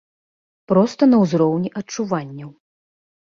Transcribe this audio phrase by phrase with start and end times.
[0.71, 2.49] Проста на ўзроўні адчуванняў.